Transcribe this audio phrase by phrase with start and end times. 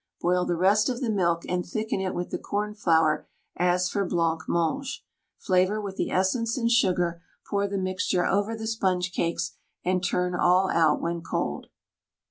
[0.19, 5.05] Boil the rest of the milk and thicken it with the cornflour as for blancmange;
[5.37, 10.33] flavour with the essence and sugar; pour the mixture over the sponge cakes, and turn
[10.33, 11.67] all out when cold.